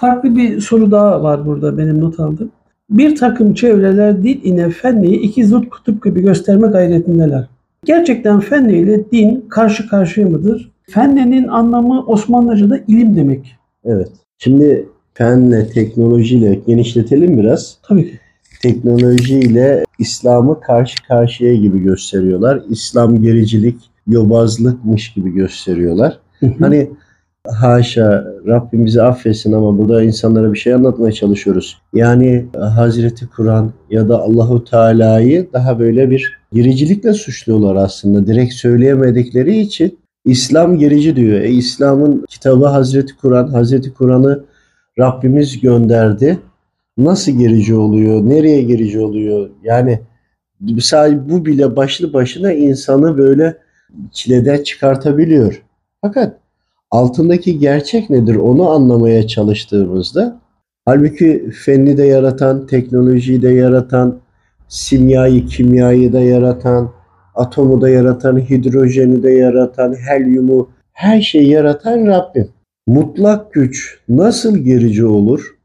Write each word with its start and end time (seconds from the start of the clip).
Farklı 0.00 0.36
bir 0.36 0.60
soru 0.60 0.90
daha 0.90 1.22
var 1.22 1.46
burada 1.46 1.78
benim 1.78 2.00
not 2.00 2.20
aldığım. 2.20 2.50
Bir 2.90 3.16
takım 3.16 3.54
çevreler 3.54 4.22
din 4.22 4.40
ile 4.40 4.70
fenliği 4.70 5.20
iki 5.20 5.46
zıt 5.46 5.70
kutup 5.70 6.04
gibi 6.04 6.22
gösterme 6.22 6.68
gayretindeler. 6.68 7.46
Gerçekten 7.84 8.40
fenli 8.40 8.78
ile 8.78 9.10
din 9.10 9.44
karşı 9.48 9.88
karşıya 9.88 10.28
mıdır? 10.28 10.70
Fennenin 10.82 11.48
anlamı 11.48 12.04
Osmanlıca'da 12.06 12.78
ilim 12.88 13.16
demek. 13.16 13.56
Evet. 13.84 14.08
Şimdi 14.38 14.88
fenle, 15.14 15.68
teknolojiyle 15.68 16.60
genişletelim 16.66 17.38
biraz. 17.38 17.78
Tabii 17.82 18.10
ki. 18.10 18.18
Teknolojiyle 18.62 19.84
İslam'ı 19.98 20.60
karşı 20.60 21.06
karşıya 21.08 21.54
gibi 21.54 21.82
gösteriyorlar. 21.82 22.62
İslam 22.68 23.22
gericilik, 23.22 23.76
yobazlıkmış 24.06 25.12
gibi 25.12 25.34
gösteriyorlar. 25.34 26.18
Hani 26.58 26.90
haşa 27.48 28.34
Rabbim 28.46 28.86
bizi 28.86 29.02
affetsin 29.02 29.52
ama 29.52 29.78
burada 29.78 30.02
insanlara 30.02 30.52
bir 30.52 30.58
şey 30.58 30.74
anlatmaya 30.74 31.12
çalışıyoruz. 31.12 31.82
Yani 31.94 32.46
Hazreti 32.56 33.26
Kur'an 33.26 33.72
ya 33.90 34.08
da 34.08 34.18
Allahu 34.20 34.64
Teala'yı 34.64 35.48
daha 35.52 35.78
böyle 35.78 36.10
bir 36.10 36.38
gericilikle 36.52 37.12
suçluyorlar 37.12 37.76
aslında. 37.76 38.26
Direkt 38.26 38.54
söyleyemedikleri 38.54 39.56
için 39.58 39.98
İslam 40.24 40.78
gerici 40.78 41.16
diyor. 41.16 41.40
E, 41.40 41.50
İslam'ın 41.50 42.24
kitabı 42.28 42.66
Hazreti 42.66 43.16
Kur'an. 43.16 43.48
Hazreti 43.48 43.94
Kur'an'ı 43.94 44.44
Rabbimiz 44.98 45.60
gönderdi. 45.60 46.38
Nasıl 46.98 47.32
gerici 47.32 47.74
oluyor? 47.74 48.28
Nereye 48.28 48.62
gerici 48.62 49.00
oluyor? 49.00 49.50
Yani 49.62 50.00
sadece 50.80 51.30
bu 51.30 51.46
bile 51.46 51.76
başlı 51.76 52.12
başına 52.12 52.52
insanı 52.52 53.18
böyle 53.18 53.56
çileden 54.12 54.62
çıkartabiliyor. 54.62 55.62
Fakat 56.02 56.39
altındaki 56.90 57.58
gerçek 57.58 58.10
nedir 58.10 58.36
onu 58.36 58.70
anlamaya 58.70 59.26
çalıştığımızda 59.26 60.40
halbuki 60.84 61.50
fenni 61.64 61.96
de 61.96 62.04
yaratan, 62.04 62.66
teknolojiyi 62.66 63.42
de 63.42 63.48
yaratan, 63.48 64.18
simyayı, 64.68 65.46
kimyayı 65.46 66.12
da 66.12 66.20
yaratan, 66.20 66.90
atomu 67.34 67.80
da 67.80 67.88
yaratan, 67.88 68.38
hidrojeni 68.38 69.22
de 69.22 69.30
yaratan, 69.30 69.94
helyumu, 69.94 70.68
her 70.92 71.20
şeyi 71.20 71.50
yaratan 71.50 72.06
Rabbim. 72.06 72.48
Mutlak 72.86 73.52
güç 73.52 73.98
nasıl 74.08 74.56
gerici 74.56 75.04
olur? 75.04 75.56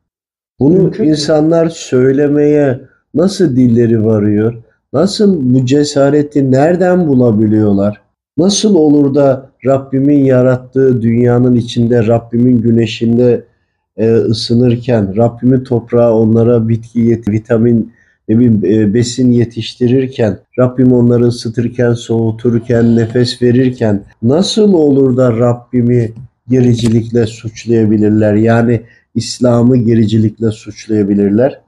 Bunu 0.60 0.78
Mümkün 0.78 1.04
insanlar 1.04 1.70
söylemeye 1.70 2.82
nasıl 3.14 3.56
dilleri 3.56 4.06
varıyor? 4.06 4.64
Nasıl 4.94 5.54
bu 5.54 5.66
cesareti 5.66 6.52
nereden 6.52 7.08
bulabiliyorlar? 7.08 8.02
Nasıl 8.38 8.76
olur 8.76 9.16
da 9.16 9.50
Rabbimin 9.66 10.24
yarattığı 10.26 11.02
dünyanın 11.02 11.56
içinde, 11.56 12.08
Rabbimin 12.08 12.62
güneşinde 12.62 13.44
e, 13.98 14.12
ısınırken, 14.12 15.18
Rabbimin 15.18 15.64
toprağı 15.64 16.14
onlara 16.14 16.68
bitki, 16.68 17.00
yet- 17.00 17.32
vitamin, 17.32 17.94
ne 18.30 18.38
bileyim, 18.38 18.62
e, 18.66 18.94
besin 18.94 19.32
yetiştirirken, 19.32 20.40
Rabbim 20.60 20.94
onları 20.94 21.24
ısıtırken, 21.24 21.94
soğuturken, 21.94 22.96
nefes 22.96 23.42
verirken 23.42 24.04
nasıl 24.24 24.74
olur 24.74 25.18
da 25.18 25.38
Rabbimi 25.38 26.12
gericilikle 26.50 27.28
suçlayabilirler? 27.28 28.36
Yani 28.36 28.82
İslam'ı 29.16 29.78
gericilikle 29.78 30.52
suçlayabilirler. 30.52 31.62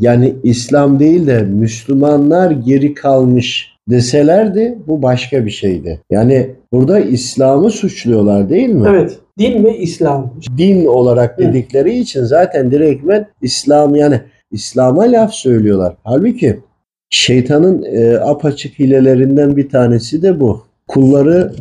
Yani 0.00 0.34
İslam 0.42 0.98
değil 0.98 1.26
de 1.26 1.42
Müslümanlar 1.42 2.50
geri 2.50 2.94
kalmış 2.94 3.71
deselerdi 3.90 4.78
bu 4.86 5.02
başka 5.02 5.46
bir 5.46 5.50
şeydi. 5.50 6.00
Yani 6.10 6.50
burada 6.72 7.00
İslam'ı 7.00 7.70
suçluyorlar 7.70 8.50
değil 8.50 8.68
mi? 8.68 8.86
Evet. 8.90 9.18
Din 9.38 9.64
ve 9.64 9.78
İslam. 9.78 10.34
Din 10.58 10.86
olarak 10.86 11.38
dedikleri 11.38 11.98
için 11.98 12.24
zaten 12.24 12.70
direktmen 12.70 13.26
İslam 13.42 13.94
yani 13.94 14.20
İslam'a 14.50 15.02
laf 15.02 15.32
söylüyorlar. 15.32 15.96
Halbuki 16.04 16.60
şeytanın 17.10 17.82
e, 17.82 18.16
apaçık 18.16 18.78
hilelerinden 18.78 19.56
bir 19.56 19.68
tanesi 19.68 20.22
de 20.22 20.40
bu. 20.40 20.64
Kulları 20.88 21.52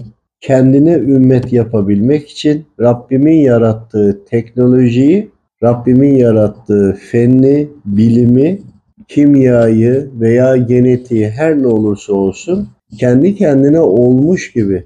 kendine 0.41 0.94
ümmet 0.94 1.53
yapabilmek 1.53 2.29
için 2.29 2.66
Rabbimin 2.79 3.41
yarattığı 3.41 4.25
teknolojiyi, 4.25 5.29
Rabbimin 5.63 6.16
yarattığı 6.16 6.97
fenni, 7.12 7.67
bilimi, 7.85 8.59
kimyayı 9.11 10.09
veya 10.19 10.57
genetiği 10.57 11.29
her 11.29 11.61
ne 11.61 11.67
olursa 11.67 12.13
olsun 12.13 12.67
kendi 12.99 13.35
kendine 13.35 13.79
olmuş 13.79 14.51
gibi 14.51 14.83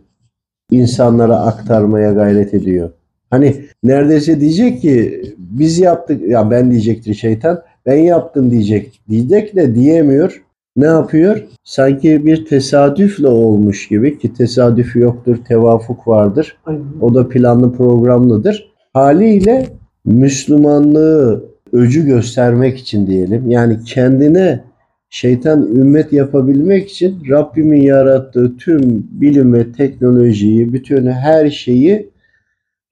insanlara 0.71 1.35
aktarmaya 1.35 2.11
gayret 2.11 2.53
ediyor. 2.53 2.89
Hani 3.29 3.55
neredeyse 3.83 4.39
diyecek 4.41 4.81
ki 4.81 5.21
biz 5.37 5.79
yaptık 5.79 6.21
ya 6.27 6.51
ben 6.51 6.71
diyecektir 6.71 7.13
şeytan 7.13 7.61
ben 7.85 7.95
yaptım 7.97 8.51
diyecek 8.51 9.01
diyecek 9.09 9.55
de 9.55 9.75
diyemiyor. 9.75 10.41
Ne 10.77 10.85
yapıyor? 10.85 11.43
Sanki 11.63 12.25
bir 12.25 12.45
tesadüfle 12.45 13.27
olmuş 13.27 13.87
gibi 13.87 14.19
ki 14.19 14.33
tesadüf 14.33 14.95
yoktur, 14.95 15.37
tevafuk 15.47 16.07
vardır. 16.07 16.57
O 17.01 17.13
da 17.13 17.29
planlı 17.29 17.73
programlıdır. 17.73 18.71
Haliyle 18.93 19.67
Müslümanlığı 20.05 21.54
öcü 21.73 22.05
göstermek 22.05 22.77
için 22.77 23.07
diyelim. 23.07 23.49
Yani 23.49 23.83
kendine 23.83 24.63
şeytan 25.09 25.61
ümmet 25.75 26.13
yapabilmek 26.13 26.89
için 26.89 27.23
Rabbimin 27.29 27.81
yarattığı 27.81 28.57
tüm 28.57 29.07
bilim 29.11 29.53
ve 29.53 29.71
teknolojiyi, 29.71 30.73
bütün 30.73 31.07
her 31.07 31.49
şeyi 31.49 32.09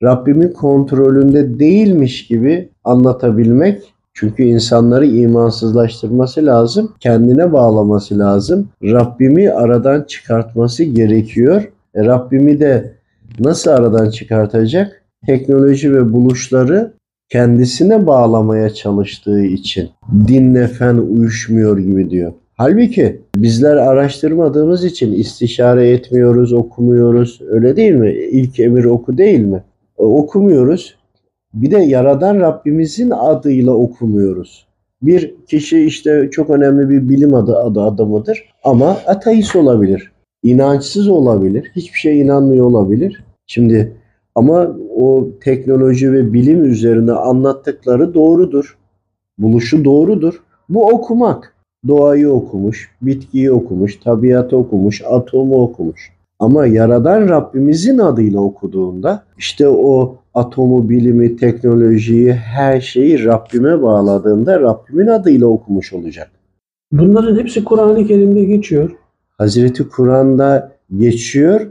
Rabbimin 0.04 0.48
kontrolünde 0.48 1.60
değilmiş 1.60 2.28
gibi 2.28 2.70
anlatabilmek. 2.84 3.94
Çünkü 4.14 4.44
insanları 4.44 5.06
imansızlaştırması 5.06 6.46
lazım, 6.46 6.92
kendine 7.00 7.54
bağlaması 7.54 8.20
lazım. 8.20 8.70
Rabbimi 8.84 9.52
aradan 9.52 10.04
çıkartması 10.04 10.84
gerekiyor. 10.84 11.72
E, 11.96 12.06
Rabbimi 12.06 12.60
de 12.60 12.94
nasıl 13.40 13.72
aradan 13.72 14.10
çıkartacak? 14.10 15.04
Teknoloji 15.26 15.94
ve 15.94 16.14
buluşları 16.14 16.94
kendisine 17.34 18.08
bağlamaya 18.08 18.70
çalıştığı 18.70 19.44
için 19.44 19.90
dinle 20.28 20.68
fen 20.68 20.98
uyuşmuyor 20.98 21.78
gibi 21.78 22.10
diyor. 22.10 22.34
Halbuki 22.58 23.22
bizler 23.36 23.78
araştırmadığımız 23.78 24.86
için 24.86 25.14
istişare 25.14 25.90
etmiyoruz, 25.90 26.54
okumuyoruz. 26.54 27.42
Öyle 27.50 27.76
değil 27.76 27.94
mi? 27.94 28.12
İlk 28.12 28.60
emir 28.60 28.84
oku 28.84 29.18
değil 29.18 29.40
mi? 29.40 29.64
E, 30.00 30.04
okumuyoruz. 30.04 30.96
Bir 31.54 31.72
de 31.72 31.78
Yaradan 31.78 32.40
Rabbimizin 32.40 33.10
adıyla 33.10 33.72
okumuyoruz. 33.72 34.68
Bir 35.02 35.36
kişi 35.48 35.86
işte 35.86 36.30
çok 36.32 36.50
önemli 36.50 36.90
bir 36.90 37.10
bilim 37.10 37.34
adı, 37.34 37.58
adı 37.58 37.82
adamıdır 37.82 38.50
ama 38.64 38.98
ateist 39.08 39.56
olabilir, 39.56 40.12
inançsız 40.44 41.08
olabilir, 41.08 41.72
hiçbir 41.76 42.00
şeye 42.00 42.16
inanmıyor 42.16 42.66
olabilir. 42.66 43.24
Şimdi 43.48 43.92
ama 44.36 44.76
o 44.96 45.28
teknoloji 45.42 46.14
ve 46.14 46.34
bilim 46.34 46.64
üzerine 46.64 47.12
anlattıkları 47.12 48.14
doğrudur. 48.14 48.78
Buluşu 49.38 49.86
doğrudur. 49.86 50.44
Bu 50.70 50.86
okumak. 50.86 51.54
Doğayı 51.88 52.30
okumuş, 52.30 52.92
bitkiyi 53.02 53.52
okumuş, 53.52 53.96
tabiatı 53.96 54.58
okumuş, 54.58 55.02
atomu 55.10 55.64
okumuş. 55.64 56.12
Ama 56.40 56.66
Yaradan 56.66 57.30
Rabbimizin 57.30 57.98
adıyla 57.98 58.40
okuduğunda 58.40 59.24
işte 59.38 59.68
o 59.68 60.18
atomu, 60.34 60.90
bilimi, 60.90 61.36
teknolojiyi, 61.36 62.34
her 62.34 62.82
şeyi 62.82 63.26
Rabbime 63.26 63.82
bağladığında 63.82 64.60
Rabbimin 64.60 65.08
adıyla 65.08 65.48
okumuş 65.48 65.94
olacak. 65.94 66.32
Bunların 66.92 67.40
hepsi 67.40 67.64
Kur'an-ı 67.64 68.08
Kerim'de 68.08 68.44
geçiyor. 68.44 68.92
Hazreti 69.38 69.90
Kur'an'da 69.90 70.72
geçiyor 70.98 71.68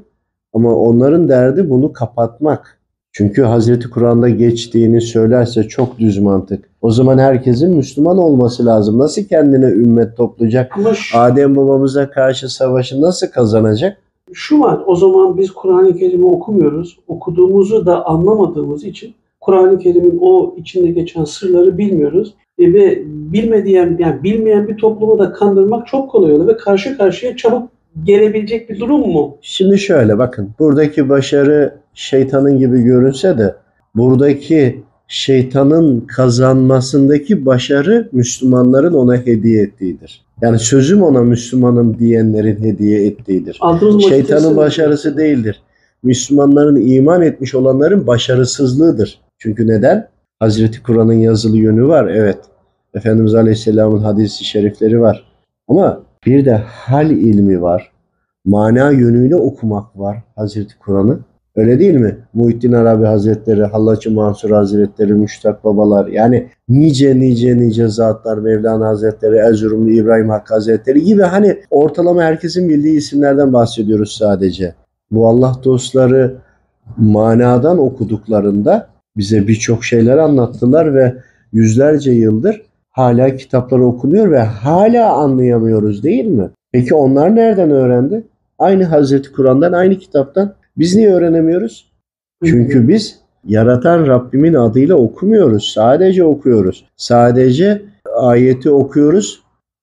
ama 0.53 0.77
onların 0.77 1.29
derdi 1.29 1.71
bunu 1.71 1.93
kapatmak. 1.93 2.79
Çünkü 3.13 3.43
Hazreti 3.43 3.91
Kur'an'da 3.91 4.29
geçtiğini 4.29 5.01
söylerse 5.01 5.63
çok 5.63 5.99
düz 5.99 6.19
mantık. 6.19 6.71
O 6.83 6.91
zaman 6.91 7.19
herkesin 7.19 7.77
Müslüman 7.77 8.19
olması 8.19 8.67
lazım. 8.67 8.99
Nasıl 8.99 9.25
kendine 9.25 9.67
ümmet 9.67 10.17
toplayacak? 10.17 10.73
Şu, 10.95 11.19
Adem 11.19 11.57
babamıza 11.57 12.11
karşı 12.11 12.49
savaşı 12.55 13.01
nasıl 13.01 13.27
kazanacak? 13.27 13.99
şu 14.33 14.61
var. 14.61 14.81
O 14.87 14.97
zaman 14.97 15.39
biz 15.39 15.51
Kur'an-ı 15.51 15.97
Kerim'i 15.97 16.27
okumuyoruz. 16.27 16.99
Okuduğumuzu 17.09 17.87
da 17.87 18.07
anlamadığımız 18.07 18.85
için 18.85 19.15
Kur'an-ı 19.41 19.79
Kerim'in 19.79 20.19
o 20.21 20.55
içinde 20.57 20.91
geçen 20.91 21.25
sırları 21.25 21.79
bilmiyoruz. 21.79 22.35
E, 22.59 22.73
ve 22.73 23.03
bilmediğim 23.07 23.99
yani 23.99 24.23
bilmeyen 24.23 24.69
bir 24.69 24.77
toplumu 24.77 25.19
da 25.19 25.33
kandırmak 25.33 25.87
çok 25.87 26.11
kolay 26.11 26.33
oluyor 26.33 26.49
ve 26.49 26.57
karşı 26.57 26.97
karşıya 26.97 27.37
çabuk 27.37 27.69
gelebilecek 28.05 28.71
bir 28.71 28.81
durum 28.81 29.09
mu? 29.09 29.37
Şimdi 29.41 29.79
şöyle 29.79 30.19
bakın. 30.19 30.51
Buradaki 30.59 31.09
başarı 31.09 31.75
şeytanın 31.95 32.59
gibi 32.59 32.83
görünse 32.83 33.39
de 33.39 33.55
buradaki 33.95 34.83
şeytanın 35.09 36.01
kazanmasındaki 36.01 37.47
başarı 37.47 38.09
Müslümanların 38.13 38.95
ona 38.95 39.17
hediye 39.17 39.63
ettiğidir. 39.63 40.23
Yani 40.43 40.59
sözüm 40.59 41.03
ona 41.03 41.23
Müslümanım 41.23 41.99
diyenlerin 41.99 42.65
hediye 42.65 43.07
ettiğidir. 43.07 43.59
Vakit 43.63 44.09
Şeytanın 44.09 44.57
başarısı 44.57 45.17
değildir. 45.17 45.63
Müslümanların 46.03 46.87
iman 46.87 47.23
etmiş 47.23 47.55
olanların 47.55 48.07
başarısızlığıdır. 48.07 49.21
Çünkü 49.39 49.67
neden? 49.67 50.09
Hazreti 50.41 50.83
Kur'an'ın 50.83 51.13
yazılı 51.13 51.57
yönü 51.57 51.89
var. 51.89 52.09
Evet. 52.09 52.39
Efendimiz 52.95 53.35
Aleyhisselam'ın 53.35 53.99
hadisi 53.99 54.45
şerifleri 54.45 55.01
var. 55.01 55.25
Ama 55.69 56.03
bir 56.27 56.45
de 56.45 56.55
hal 56.55 57.11
ilmi 57.11 57.63
var. 57.63 57.93
Mana 58.45 58.91
yönüyle 58.91 59.37
okumak 59.37 59.99
var 59.99 60.23
Hazreti 60.37 60.79
Kur'an'ı. 60.79 61.19
Öyle 61.57 61.79
değil 61.79 61.95
mi? 61.95 62.19
Muhittin 62.35 62.73
Arabi 62.73 63.07
Hazretleri, 63.07 63.65
Hallacı 63.65 64.11
Mansur 64.11 64.51
Hazretleri, 64.51 65.15
Müştak 65.15 65.65
Babalar 65.65 66.07
yani 66.07 66.49
nice 66.69 67.21
nice 67.21 67.57
nice 67.57 67.89
zatlar 67.89 68.39
Mevlana 68.39 68.89
Hazretleri, 68.89 69.37
Erzurumlu 69.37 69.91
İbrahim 69.91 70.29
Hakkı 70.29 70.55
Hazretleri 70.55 71.03
gibi 71.05 71.23
hani 71.23 71.61
ortalama 71.71 72.23
herkesin 72.23 72.69
bildiği 72.69 72.97
isimlerden 72.97 73.53
bahsediyoruz 73.53 74.17
sadece. 74.19 74.75
Bu 75.11 75.29
Allah 75.29 75.57
dostları 75.65 76.35
manadan 76.97 77.79
okuduklarında 77.79 78.89
bize 79.17 79.49
birçok 79.49 79.85
şeyler 79.85 80.19
anlattılar 80.19 80.95
ve 80.95 81.15
yüzlerce 81.53 82.13
yıldır 82.13 82.63
hala 82.93 83.37
kitapları 83.37 83.85
okunuyor 83.85 84.31
ve 84.31 84.39
hala 84.39 85.13
anlayamıyoruz 85.13 86.03
değil 86.03 86.25
mi? 86.25 86.51
Peki 86.73 86.95
onlar 86.95 87.37
nereden 87.37 87.71
öğrendi? 87.71 88.25
Aynı 88.59 88.85
Hazreti 88.85 89.33
Kur'an'dan, 89.33 89.73
aynı 89.73 89.99
kitaptan. 89.99 90.55
Biz 90.77 90.97
niye 90.97 91.15
öğrenemiyoruz? 91.15 91.93
Çünkü 92.45 92.89
biz 92.89 93.19
yaratan 93.45 94.07
Rabbimin 94.07 94.55
adıyla 94.55 94.95
okumuyoruz. 94.95 95.73
Sadece 95.75 96.25
okuyoruz. 96.25 96.85
Sadece 96.97 97.83
ayeti 98.17 98.71
okuyoruz. 98.71 99.42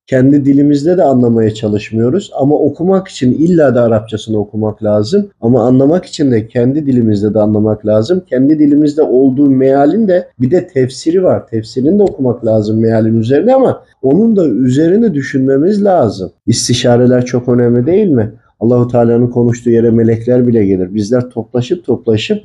Kendi 0.10 0.46
dilimizde 0.46 0.98
de 0.98 1.04
anlamaya 1.04 1.54
çalışmıyoruz. 1.54 2.32
Ama 2.36 2.56
okumak 2.56 3.08
için 3.08 3.32
illa 3.32 3.76
da 3.76 3.82
Arapçasını 3.82 4.40
okumak 4.40 4.84
lazım. 4.84 5.30
Ama 5.42 5.68
anlamak 5.68 6.06
için 6.06 6.32
de 6.32 6.48
kendi 6.48 6.86
dilimizde 6.86 7.34
de 7.34 7.40
anlamak 7.40 7.86
lazım. 7.86 8.24
Kendi 8.30 8.60
dilimizde 8.60 9.02
olduğu 9.02 9.50
mealin 9.50 10.08
de 10.08 10.28
bir 10.40 10.52
de 10.52 10.68
tefsiri 10.68 11.24
var. 11.24 11.48
Tefsirini 11.48 12.00
de 12.00 12.04
okumak 12.04 12.46
lazım 12.46 12.80
mealin 12.80 13.20
üzerine 13.20 13.56
ama 13.56 13.84
onun 14.02 14.36
da 14.36 14.48
üzerine 14.48 15.14
düşünmemiz 15.14 15.84
lazım. 15.84 16.32
İstişareler 16.48 17.26
çok 17.26 17.50
önemli 17.50 17.86
değil 17.86 18.08
mi? 18.08 18.32
Allahu 18.60 18.88
Teala'nın 18.88 19.28
konuştuğu 19.28 19.70
yere 19.70 19.92
melekler 19.92 20.48
bile 20.48 20.66
gelir. 20.66 20.96
Bizler 20.96 21.30
toplaşıp 21.30 21.86
toplaşıp 21.86 22.44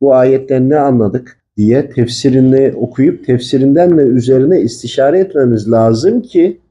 bu 0.00 0.14
ayetten 0.14 0.70
ne 0.70 0.78
anladık 0.78 1.38
diye 1.56 1.90
tefsirini 1.90 2.72
okuyup 2.76 3.26
tefsirinden 3.26 3.98
de 3.98 4.02
üzerine 4.02 4.60
istişare 4.60 5.18
etmemiz 5.18 5.70
lazım 5.70 6.22
ki 6.22 6.62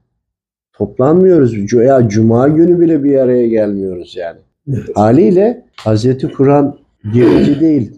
toplanmıyoruz. 0.72 1.72
Ya 1.72 2.08
cuma 2.08 2.48
günü 2.48 2.80
bile 2.80 3.04
bir 3.04 3.18
araya 3.18 3.48
gelmiyoruz 3.48 4.16
yani. 4.18 4.38
Evet. 4.68 4.84
Haliyle 4.94 5.64
Hazreti 5.76 6.28
Kur'an 6.32 6.76
gerici 7.14 7.60
değil. 7.60 7.92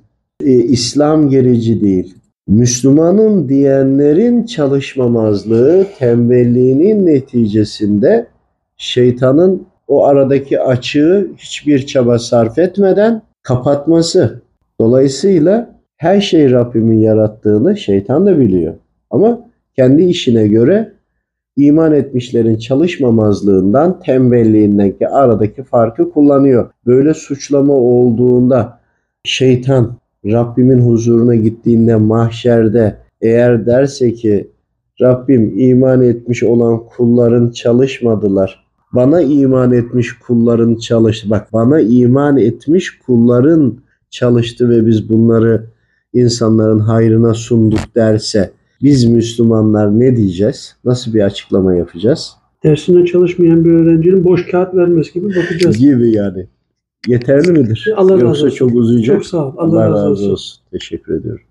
e, 0.44 0.52
İslam 0.52 1.30
gerici 1.30 1.80
değil. 1.80 2.14
Müslümanın 2.46 3.48
diyenlerin 3.48 4.44
çalışmamazlığı, 4.44 5.86
tembelliğinin 5.98 7.06
neticesinde 7.06 8.26
şeytanın 8.76 9.66
o 9.88 10.04
aradaki 10.06 10.60
açığı 10.60 11.30
hiçbir 11.38 11.86
çaba 11.86 12.18
sarf 12.18 12.58
etmeden 12.58 13.22
kapatması. 13.42 14.42
Dolayısıyla 14.80 15.74
her 15.96 16.20
şey 16.20 16.50
Rabbimin 16.50 16.98
yarattığını 16.98 17.76
şeytan 17.76 18.26
da 18.26 18.38
biliyor. 18.38 18.74
Ama 19.10 19.48
kendi 19.76 20.02
işine 20.02 20.48
göre 20.48 20.92
iman 21.56 21.92
etmişlerin 21.92 22.56
çalışmamazlığından, 22.56 24.00
tembelliğindeki 24.00 25.08
aradaki 25.08 25.62
farkı 25.62 26.10
kullanıyor. 26.10 26.70
Böyle 26.86 27.14
suçlama 27.14 27.72
olduğunda 27.72 28.80
şeytan 29.24 29.96
Rabbimin 30.26 30.78
huzuruna 30.78 31.34
gittiğinde 31.34 31.96
mahşerde 31.96 32.96
eğer 33.20 33.66
derse 33.66 34.12
ki 34.12 34.50
Rabbim 35.00 35.58
iman 35.58 36.02
etmiş 36.02 36.42
olan 36.42 36.86
kulların 36.96 37.50
çalışmadılar. 37.50 38.64
Bana 38.92 39.20
iman 39.20 39.72
etmiş 39.72 40.18
kulların 40.18 40.76
çalıştı. 40.76 41.30
Bak 41.30 41.52
bana 41.52 41.80
iman 41.80 42.36
etmiş 42.36 42.98
kulların 42.98 43.78
çalıştı 44.10 44.70
ve 44.70 44.86
biz 44.86 45.08
bunları 45.08 45.64
insanların 46.12 46.78
hayrına 46.78 47.34
sunduk 47.34 47.94
derse 47.96 48.50
biz 48.84 49.04
Müslümanlar 49.04 50.00
ne 50.00 50.16
diyeceğiz? 50.16 50.76
Nasıl 50.84 51.14
bir 51.14 51.20
açıklama 51.20 51.74
yapacağız? 51.74 52.32
Dersine 52.64 53.06
çalışmayan 53.06 53.64
bir 53.64 53.70
öğrencinin 53.70 54.24
boş 54.24 54.46
kağıt 54.50 54.74
vermesi 54.74 55.12
gibi 55.12 55.28
bakacağız. 55.28 55.78
Gibi 55.78 56.10
yani. 56.12 56.46
Yeterli 57.08 57.52
midir? 57.52 57.92
Allah 57.96 58.14
razı 58.14 58.24
Yoksa 58.24 58.46
olsun. 58.46 58.56
çok 58.56 58.74
uzayacak. 58.74 59.16
Çok 59.16 59.26
sağ 59.26 59.46
ol. 59.46 59.54
Allah, 59.56 59.90
razı 59.90 60.32
olsun. 60.32 60.62
Teşekkür 60.70 61.14
ediyorum. 61.20 61.44